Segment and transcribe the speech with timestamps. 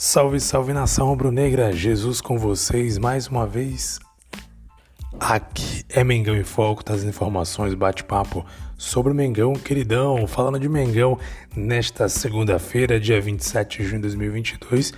[0.00, 3.98] Salve, salve nação rubro-negra, Jesus com vocês mais uma vez.
[5.18, 11.18] Aqui é Mengão em Foco, das informações, bate-papo sobre o Mengão, queridão, falando de Mengão
[11.56, 14.92] nesta segunda-feira, dia 27 de junho de 2022.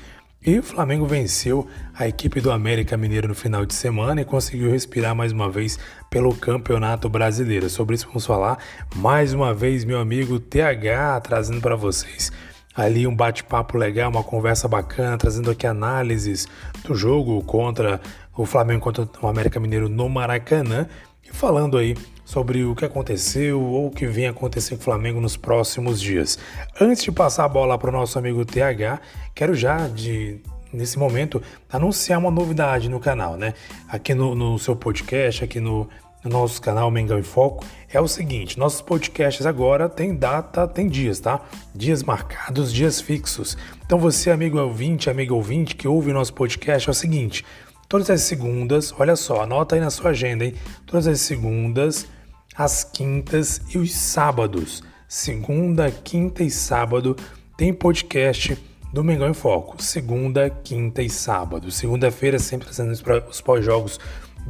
[0.44, 4.70] E o Flamengo venceu a equipe do América Mineiro no final de semana e conseguiu
[4.70, 5.78] respirar mais uma vez
[6.10, 7.70] pelo Campeonato Brasileiro.
[7.70, 8.58] Sobre isso vamos falar
[8.96, 12.30] mais uma vez, meu amigo TH, trazendo para vocês
[12.74, 16.46] ali um bate-papo legal, uma conversa bacana, trazendo aqui análises
[16.84, 18.00] do jogo contra
[18.36, 20.86] o Flamengo contra o América Mineiro no Maracanã
[21.22, 25.20] e falando aí sobre o que aconteceu ou o que vem acontecer com o Flamengo
[25.20, 26.38] nos próximos dias.
[26.80, 29.00] Antes de passar a bola para o nosso amigo TH,
[29.34, 30.40] quero já de
[30.72, 33.52] nesse momento anunciar uma novidade no canal, né?
[33.88, 35.88] Aqui no, no seu podcast, aqui no
[36.24, 40.88] no nosso canal Mengão em Foco é o seguinte: nossos podcasts agora tem data, tem
[40.88, 41.40] dias, tá?
[41.74, 43.56] Dias marcados, dias fixos.
[43.84, 47.44] Então você, amigo ouvinte, amigo ouvinte que ouve o nosso podcast, é o seguinte:
[47.88, 50.54] todas as segundas, olha só, anota aí na sua agenda, hein?
[50.86, 52.06] Todas as segundas,
[52.54, 54.82] as quintas e os sábados.
[55.08, 57.16] Segunda, quinta e sábado
[57.56, 58.56] tem podcast
[58.92, 59.82] do Mengão em Foco.
[59.82, 61.70] Segunda, quinta e sábado.
[61.70, 62.92] Segunda-feira sempre trazendo
[63.28, 63.98] os pós-jogos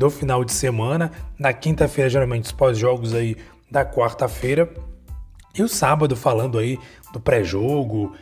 [0.00, 1.12] do final de semana.
[1.38, 3.36] Na quinta-feira, geralmente, os pós-jogos aí
[3.70, 4.66] da quarta-feira.
[5.54, 6.78] E o sábado, falando aí
[7.12, 8.14] do pré-jogo,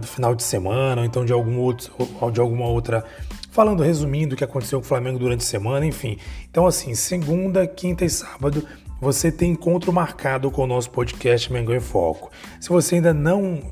[0.00, 3.04] do final de semana, ou então de, algum outro, ou de alguma outra.
[3.52, 6.18] Falando, resumindo o que aconteceu com o Flamengo durante a semana, enfim.
[6.50, 8.66] Então, assim, segunda, quinta e sábado
[9.00, 12.32] você tem encontro marcado com o nosso podcast Mengão em Foco.
[12.60, 13.62] Se você ainda não.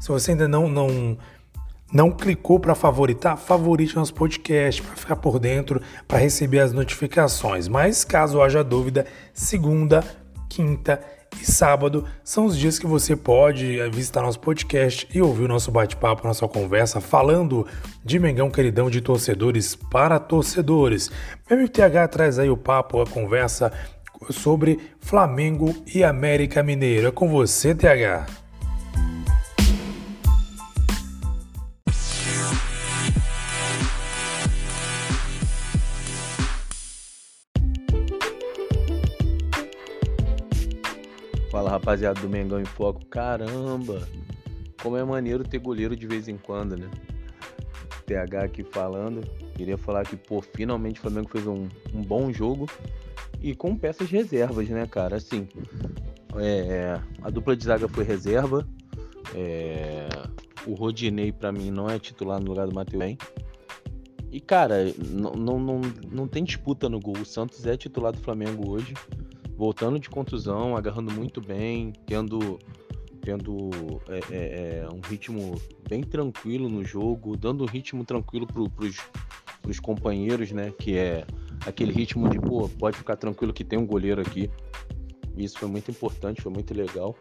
[0.00, 1.16] Se você ainda não, não
[1.92, 7.68] não clicou para favoritar, favorite nosso podcast para ficar por dentro, para receber as notificações.
[7.68, 10.04] Mas caso haja dúvida, segunda,
[10.48, 11.00] quinta
[11.40, 15.70] e sábado são os dias que você pode visitar nosso podcast e ouvir o nosso
[15.70, 17.66] bate-papo, nossa conversa, falando
[18.04, 21.10] de Mengão Queridão de torcedores para torcedores.
[21.48, 23.72] MTH traz aí o papo, a conversa
[24.30, 27.08] sobre Flamengo e América Mineiro.
[27.08, 28.39] É com você, TH.
[41.70, 43.04] Rapaziada do Mengão em Foco.
[43.06, 44.06] Caramba,
[44.82, 46.88] como é maneiro ter goleiro de vez em quando, né?
[48.06, 49.26] TH aqui falando.
[49.54, 52.66] Queria falar que, pô, finalmente o Flamengo fez um, um bom jogo
[53.40, 55.16] e com peças reservas, né, cara?
[55.16, 55.46] Assim,
[56.36, 58.66] é, a dupla de zaga foi reserva.
[59.34, 60.08] É,
[60.66, 63.16] o Rodinei, para mim, não é titular no lugar do Matheus
[64.30, 65.80] E, cara, não, não, não,
[66.10, 67.16] não tem disputa no gol.
[67.18, 68.94] O Santos é titular do Flamengo hoje
[69.60, 72.58] voltando de contusão, agarrando muito bem, tendo,
[73.20, 73.68] tendo
[74.08, 78.96] é, é, é, um ritmo bem tranquilo no jogo, dando um ritmo tranquilo pros,
[79.60, 80.72] pros companheiros, né?
[80.78, 81.26] Que é
[81.66, 84.50] aquele ritmo de, pô, pode ficar tranquilo que tem um goleiro aqui.
[85.36, 87.14] Isso foi muito importante, foi muito legal.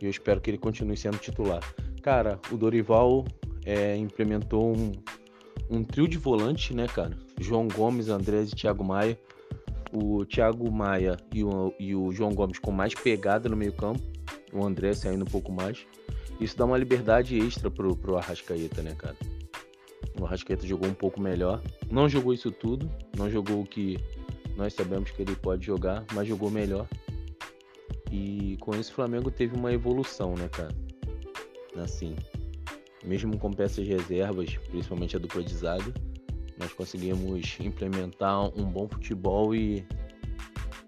[0.00, 1.62] E eu espero que ele continue sendo titular.
[2.02, 3.24] Cara, o Dorival
[3.64, 4.90] é, implementou um,
[5.70, 7.16] um trio de volante, né, cara?
[7.38, 9.16] João Gomes, Andrés e Thiago Maia
[9.92, 14.00] o Thiago Maia e o, e o João Gomes com mais pegada no meio-campo,
[14.52, 15.86] o André saindo um pouco mais.
[16.40, 19.16] Isso dá uma liberdade extra pro, pro Arrascaeta, né, cara?
[20.18, 21.62] O Arrascaeta jogou um pouco melhor.
[21.90, 23.98] Não jogou isso tudo, não jogou o que
[24.56, 26.88] nós sabemos que ele pode jogar, mas jogou melhor.
[28.10, 30.74] E com isso o Flamengo teve uma evolução, né, cara?
[31.76, 32.14] Assim,
[33.04, 35.92] mesmo com peças reservas, principalmente a dupla de zaga,
[36.62, 39.84] nós conseguimos implementar um bom futebol e,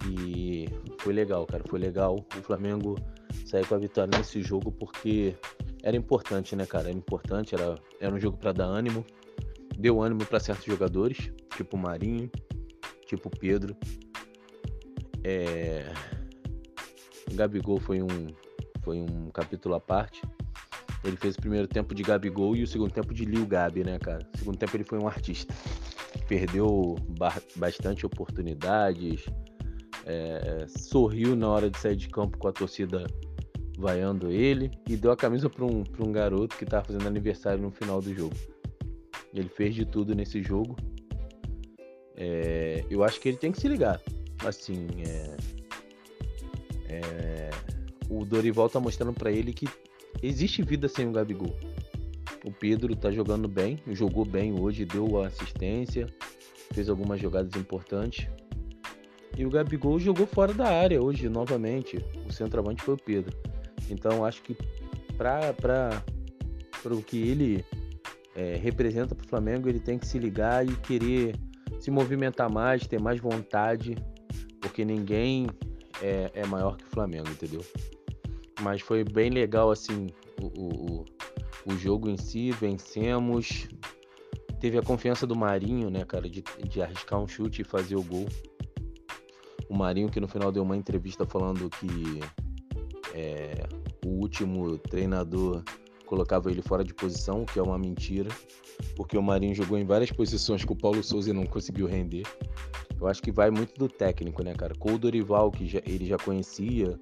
[0.08, 0.68] e
[1.00, 1.64] foi legal, cara.
[1.68, 2.96] Foi legal o Flamengo
[3.44, 5.36] sair com a vitória nesse jogo porque
[5.82, 6.88] era importante, né, cara?
[6.88, 9.04] Era importante, era, era um jogo para dar ânimo.
[9.76, 12.30] Deu ânimo para certos jogadores, tipo Marinho,
[13.06, 13.76] tipo Pedro.
[15.24, 15.92] É...
[17.32, 18.28] Gabigol foi um,
[18.82, 20.22] foi um capítulo à parte.
[21.04, 23.98] Ele fez o primeiro tempo de Gabigol e o segundo tempo de Lil Gabi, né,
[23.98, 24.26] cara?
[24.34, 25.54] O segundo tempo ele foi um artista.
[26.26, 26.96] Perdeu
[27.56, 29.26] bastante oportunidades,
[30.06, 33.06] é, sorriu na hora de sair de campo com a torcida
[33.76, 37.70] vaiando ele e deu a camisa para um, um garoto que estava fazendo aniversário no
[37.70, 38.34] final do jogo.
[39.32, 40.76] Ele fez de tudo nesse jogo.
[42.16, 44.00] É, eu acho que ele tem que se ligar.
[44.44, 45.36] Assim, é,
[46.88, 47.50] é,
[48.08, 49.68] o Dorival tá mostrando para ele que
[50.22, 51.54] existe vida sem o Gabigol.
[52.44, 56.06] O Pedro tá jogando bem, jogou bem hoje, deu assistência,
[56.72, 58.28] fez algumas jogadas importantes.
[59.36, 61.96] E o Gabigol jogou fora da área hoje novamente.
[62.28, 63.36] O centroavante foi o Pedro.
[63.90, 64.56] Então acho que
[65.16, 66.04] para
[66.84, 67.64] o que ele
[68.34, 71.34] é, representa para o Flamengo, ele tem que se ligar e querer
[71.80, 73.96] se movimentar mais, ter mais vontade,
[74.60, 75.46] porque ninguém
[76.02, 77.64] é, é maior que o Flamengo, entendeu?
[78.64, 80.06] Mas foi bem legal assim
[80.40, 81.04] o, o,
[81.66, 83.68] o jogo em si, vencemos.
[84.58, 88.02] Teve a confiança do Marinho, né, cara, de, de arriscar um chute e fazer o
[88.02, 88.26] gol.
[89.68, 92.20] O Marinho que no final deu uma entrevista falando que
[93.14, 93.66] é,
[94.06, 95.62] o último treinador
[96.06, 98.30] colocava ele fora de posição, que é uma mentira,
[98.96, 102.24] porque o Marinho jogou em várias posições com o Paulo Souza não conseguiu render.
[102.98, 104.74] Eu acho que vai muito do técnico, né, cara?
[104.78, 106.98] Com o Dorival, que já, ele já conhecia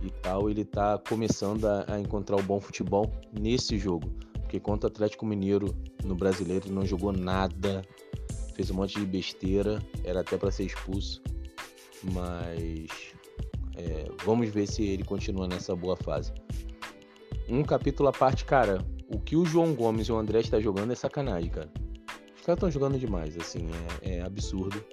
[0.00, 4.12] e tal, ele tá começando a, a encontrar o bom futebol nesse jogo.
[4.40, 5.74] Porque contra o Atlético Mineiro
[6.04, 7.82] no brasileiro ele não jogou nada,
[8.54, 11.22] fez um monte de besteira, era até para ser expulso.
[12.02, 12.88] Mas
[13.76, 16.32] é, vamos ver se ele continua nessa boa fase.
[17.48, 18.84] Um capítulo à parte, cara.
[19.08, 21.70] O que o João Gomes e o André estão jogando é sacanagem, cara.
[22.36, 23.68] Os caras estão jogando demais, assim,
[24.02, 24.84] é, é, absurdo.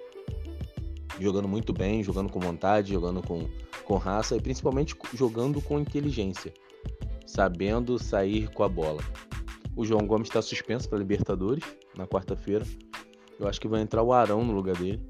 [1.20, 3.48] Jogando muito bem, jogando com vontade, jogando com,
[3.86, 6.54] com raça e principalmente jogando com inteligência,
[7.26, 9.02] sabendo sair com a bola.
[9.76, 11.64] O João Gomes está suspenso para Libertadores
[11.96, 12.66] na quarta-feira.
[13.40, 15.02] Eu acho que vai entrar o Arão no lugar dele.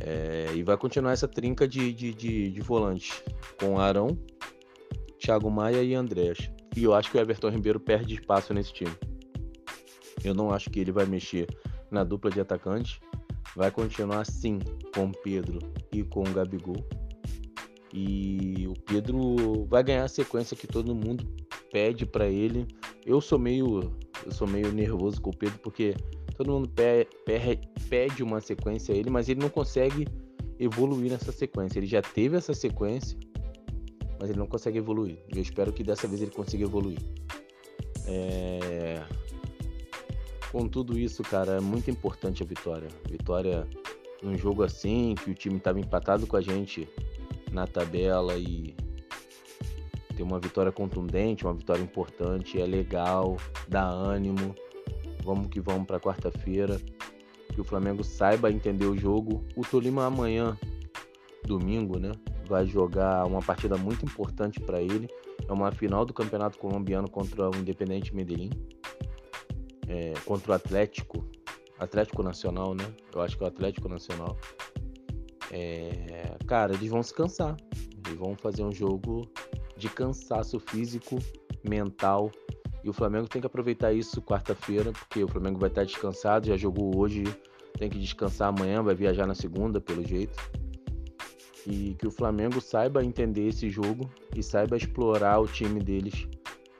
[0.00, 3.22] É, e vai continuar essa trinca de, de, de, de volantes
[3.58, 4.18] com Arão,
[5.18, 6.50] Thiago Maia e Andrés.
[6.76, 8.94] E eu acho que o Everton Ribeiro perde espaço nesse time.
[10.22, 11.46] Eu não acho que ele vai mexer
[11.90, 13.00] na dupla de atacantes.
[13.56, 14.58] Vai continuar assim
[14.94, 15.58] com Pedro
[15.92, 16.84] e com Gabigol.
[17.96, 21.24] E o Pedro vai ganhar a sequência que todo mundo
[21.70, 22.66] pede para ele.
[23.06, 23.92] Eu sou meio
[24.26, 25.94] eu sou meio nervoso com o Pedro porque
[26.36, 26.68] todo mundo
[27.88, 30.08] pede uma sequência a ele, mas ele não consegue
[30.58, 31.78] evoluir nessa sequência.
[31.78, 33.16] Ele já teve essa sequência,
[34.18, 35.18] mas ele não consegue evoluir.
[35.32, 36.98] Eu espero que dessa vez ele consiga evoluir.
[38.06, 39.04] É...
[40.50, 42.88] Com tudo isso, cara, é muito importante a vitória.
[43.08, 43.68] Vitória
[44.20, 46.88] num jogo assim, que o time estava empatado com a gente
[47.54, 48.74] na tabela e
[50.16, 53.36] ter uma vitória contundente, uma vitória importante, é legal,
[53.68, 54.54] dá ânimo.
[55.22, 56.80] Vamos que vamos para quarta-feira.
[57.52, 59.44] Que o Flamengo saiba entender o jogo.
[59.56, 60.58] O Tolima amanhã,
[61.44, 62.12] domingo, né?
[62.46, 65.08] Vai jogar uma partida muito importante para ele.
[65.48, 68.50] É uma final do Campeonato Colombiano contra o Independente Medellín.
[69.88, 71.24] É, contra o Atlético.
[71.78, 72.84] Atlético Nacional, né?
[73.14, 74.36] Eu acho que é o Atlético Nacional.
[75.56, 77.56] É, cara, eles vão se cansar.
[78.04, 79.30] Eles vão fazer um jogo
[79.76, 81.18] de cansaço físico,
[81.62, 82.30] mental
[82.84, 86.56] e o Flamengo tem que aproveitar isso quarta-feira, porque o Flamengo vai estar descansado, já
[86.56, 87.24] jogou hoje,
[87.78, 90.36] tem que descansar amanhã, vai viajar na segunda, pelo jeito.
[91.66, 96.28] E que o Flamengo saiba entender esse jogo e saiba explorar o time deles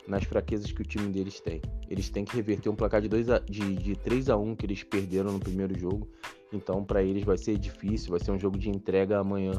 [0.06, 1.62] nas fraquezas que o time deles tem.
[1.88, 4.66] Eles têm que reverter um placar de, 2 a, de, de 3 a 1 que
[4.66, 6.06] eles perderam no primeiro jogo.
[6.54, 9.52] Então, para eles vai ser difícil, vai ser um jogo de entrega amanhã,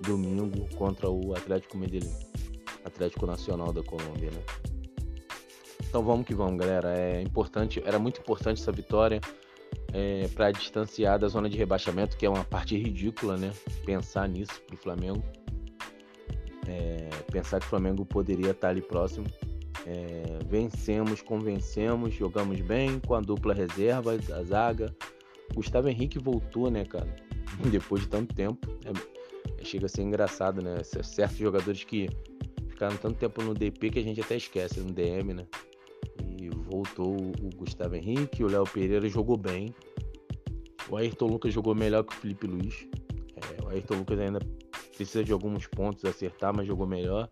[0.00, 2.12] domingo, contra o Atlético Medellín,
[2.84, 4.42] Atlético Nacional da Colômbia, né?
[5.90, 6.96] Então vamos que vamos, galera.
[6.96, 9.20] É importante, era muito importante essa vitória
[9.92, 13.52] é, para distanciar da zona de rebaixamento, que é uma parte ridícula, né?
[13.84, 15.22] Pensar nisso pro Flamengo.
[16.68, 19.26] É, pensar que o Flamengo poderia estar ali próximo.
[19.84, 24.94] É, vencemos, convencemos, jogamos bem com a dupla reserva da zaga.
[25.54, 27.14] Gustavo Henrique voltou, né, cara?
[27.70, 28.68] Depois de tanto tempo.
[28.84, 30.82] É, chega a ser engraçado, né?
[30.84, 32.08] Certos jogadores que
[32.68, 35.46] ficaram tanto tempo no DP que a gente até esquece, no DM, né?
[36.70, 39.74] voltou o Gustavo Henrique, o Léo Pereira jogou bem.
[40.88, 42.86] O Ayrton Lucas jogou melhor que o Felipe Luiz.
[43.36, 44.38] É, o Ayrton Lucas ainda
[44.96, 47.28] precisa de alguns pontos acertar, mas jogou melhor.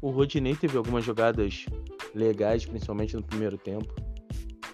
[0.00, 1.66] O Rodinei teve algumas jogadas
[2.14, 3.92] legais, principalmente no primeiro tempo.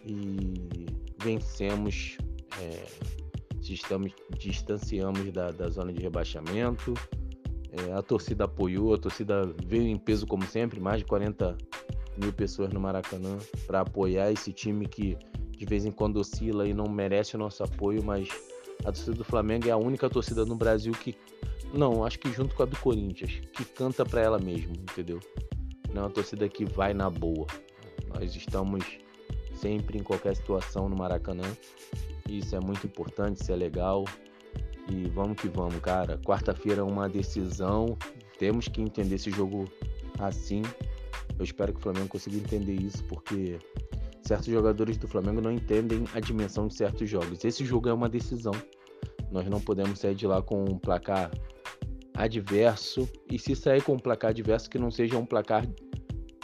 [0.04, 0.86] E
[1.22, 2.16] vencemos,
[2.60, 2.86] é,
[3.60, 6.94] estamos, distanciamos da, da zona de rebaixamento.
[7.72, 11.56] É, a torcida apoiou, a torcida veio em peso como sempre, mais de 40
[12.16, 13.36] mil pessoas no Maracanã
[13.66, 15.18] para apoiar esse time que
[15.56, 18.28] de vez em quando oscila e não merece o nosso apoio, mas
[18.80, 21.16] A torcida do Flamengo é a única torcida no Brasil que.
[21.72, 25.18] Não, acho que junto com a do Corinthians, que canta para ela mesmo, entendeu?
[25.92, 27.46] Não é uma torcida que vai na boa.
[28.14, 28.84] Nós estamos
[29.54, 31.44] sempre em qualquer situação no Maracanã.
[32.28, 34.04] Isso é muito importante, isso é legal.
[34.88, 36.18] E vamos que vamos, cara.
[36.18, 37.96] Quarta-feira é uma decisão.
[38.38, 39.64] Temos que entender esse jogo
[40.18, 40.62] assim.
[41.38, 43.58] Eu espero que o Flamengo consiga entender isso, porque
[44.22, 47.44] certos jogadores do Flamengo não entendem a dimensão de certos jogos.
[47.44, 48.54] Esse jogo é uma decisão.
[49.30, 51.30] Nós não podemos sair de lá com um placar
[52.14, 53.08] adverso.
[53.30, 55.66] E se sair com um placar adverso, que não seja um placar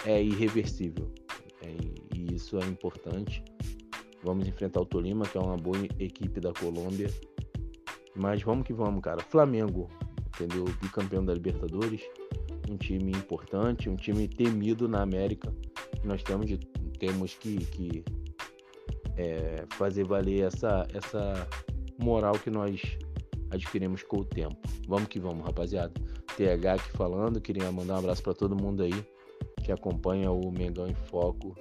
[0.05, 1.11] é, irreversível.
[1.63, 1.77] É,
[2.15, 3.43] e isso é importante.
[4.23, 7.09] Vamos enfrentar o Tolima, que é uma boa equipe da Colômbia.
[8.15, 9.21] Mas vamos que vamos, cara.
[9.21, 9.89] Flamengo,
[10.29, 10.65] entendeu?
[10.81, 12.03] Bicampeão da Libertadores.
[12.71, 15.53] Um time importante, um time temido na América.
[16.05, 16.59] Nós temos, de,
[16.99, 18.05] temos que, que
[19.17, 21.49] é, fazer valer essa, essa
[21.99, 22.81] moral que nós
[23.51, 24.57] adquirimos com o tempo.
[24.87, 25.93] Vamos que vamos, rapaziada.
[26.37, 29.05] TH aqui falando, queria mandar um abraço para todo mundo aí
[29.63, 31.55] que acompanha o Mengão em Foco.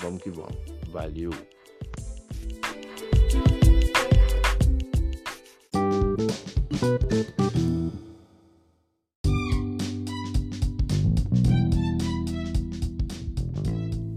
[0.00, 0.75] Vamos que vamos.
[0.96, 1.30] Valeu.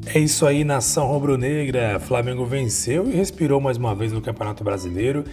[0.06, 2.00] É isso aí, nação rubro-negra.
[2.00, 5.26] Flamengo venceu e respirou mais uma vez no Campeonato Brasileiro.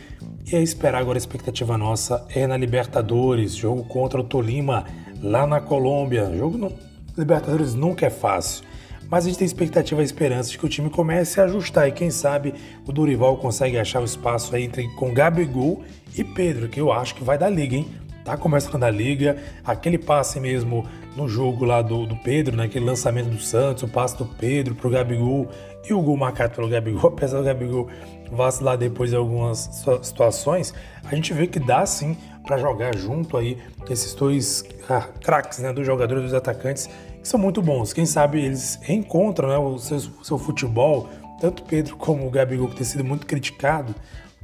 [0.50, 4.84] E é esperar agora a expectativa nossa é na Libertadores, jogo contra o Tolima,
[5.22, 6.28] lá na Colômbia.
[6.36, 6.72] Jogo no
[7.16, 8.65] Libertadores nunca é fácil.
[9.10, 11.92] Mas a gente tem expectativa e esperança de que o time comece a ajustar e
[11.92, 12.54] quem sabe
[12.86, 15.82] o Dorival consegue achar o espaço aí entre com Gabigol
[16.16, 17.86] e Pedro, que eu acho que vai dar liga, hein?
[18.24, 20.84] Tá começando a liga, aquele passe mesmo
[21.14, 22.64] no jogo lá do, do Pedro, né?
[22.64, 25.48] aquele lançamento do Santos, o passe do Pedro pro Gabigol
[25.88, 27.88] e o gol marcado pelo Gabigol, apesar do Gabigol
[28.32, 29.70] vacilar depois de algumas
[30.02, 33.58] situações, a gente vê que dá sim para jogar junto aí
[33.88, 36.90] esses dois ah, craques, né, dos jogadores, dos atacantes,
[37.26, 37.92] são muito bons.
[37.92, 41.08] Quem sabe eles reencontram né, o seu, seu futebol,
[41.40, 43.94] tanto Pedro como o Gabigol, que tem sido muito criticado,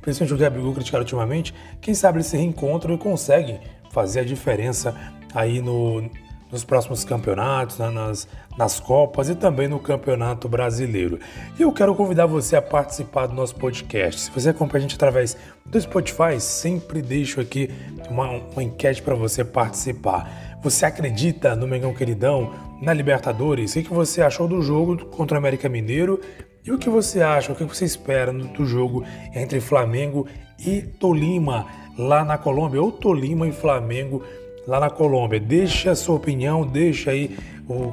[0.01, 3.61] principalmente o Gabigol criticado ultimamente, quem sabe eles se reencontram e conseguem
[3.91, 4.95] fazer a diferença
[5.35, 6.03] aí no,
[6.51, 11.19] nos próximos campeonatos, né, nas, nas Copas e também no Campeonato Brasileiro.
[11.59, 14.23] E eu quero convidar você a participar do nosso podcast.
[14.23, 17.71] Se você acompanha a gente através do Spotify, sempre deixo aqui
[18.11, 20.59] uma, uma enquete para você participar.
[20.63, 23.77] Você acredita no Mengão Queridão, na Libertadores?
[23.77, 26.21] O que você achou do jogo contra o América Mineiro?
[26.65, 30.27] E o que você acha, o que você espera do jogo entre Flamengo
[30.59, 34.23] e Tolima lá na Colômbia, ou Tolima e Flamengo
[34.67, 35.41] lá na Colômbia.
[35.41, 37.37] Deixe a sua opinião, deixe aí,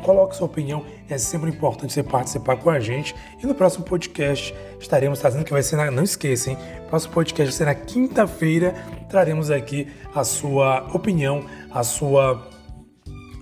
[0.03, 0.83] coloque sua opinião.
[1.09, 3.15] É sempre importante você participar com a gente.
[3.41, 6.57] E no próximo podcast estaremos trazendo, que vai ser na, não esqueça, hein?
[6.89, 8.73] Próximo podcast vai ser na quinta-feira.
[9.09, 12.58] Traremos aqui a sua opinião, a sua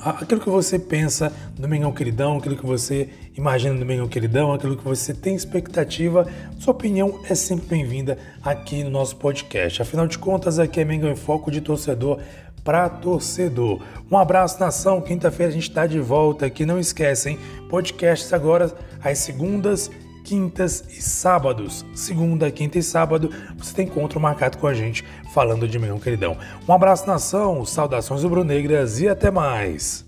[0.09, 4.77] aquilo que você pensa do Mengão Queridão, aquilo que você imagina do Mengão Queridão, aquilo
[4.77, 6.27] que você tem expectativa,
[6.59, 9.81] sua opinião é sempre bem-vinda aqui no nosso podcast.
[9.81, 12.19] Afinal de contas, aqui é Mengão em Foco de torcedor
[12.63, 13.81] para torcedor.
[14.11, 15.01] Um abraço, nação.
[15.01, 16.65] Quinta-feira a gente está de volta aqui.
[16.65, 18.73] Não esquecem, podcasts agora
[19.03, 19.89] às segundas,
[20.27, 21.85] quintas e sábados.
[21.95, 25.01] Segunda, quinta e sábado você tem encontro marcado com a gente
[25.33, 26.37] falando de Mengão Queridão.
[26.67, 27.63] Um abraço, nação.
[27.63, 30.06] Saudações rubro-negras e até mais.